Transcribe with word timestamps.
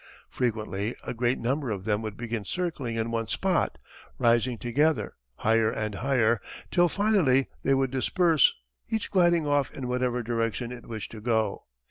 Frequently 0.29 0.95
a 1.03 1.13
great 1.13 1.37
number 1.37 1.69
of 1.69 1.83
them 1.85 2.01
would 2.01 2.17
begin 2.17 2.43
circling 2.43 2.95
in 2.95 3.11
one 3.11 3.27
spot, 3.27 3.77
rising 4.17 4.57
together 4.57 5.13
higher 5.35 5.69
and 5.69 5.93
higher 5.93 6.41
till 6.71 6.89
finally 6.89 7.49
they 7.61 7.75
would 7.75 7.91
disperse, 7.91 8.51
each 8.89 9.11
gliding 9.11 9.45
off 9.45 9.71
in 9.71 9.87
whatever 9.87 10.23
direction 10.23 10.71
it 10.71 10.87
wished 10.89 11.11
to 11.11 11.21
go. 11.21 11.65